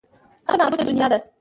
[0.47, 1.17] څه نابوده دنیا ده.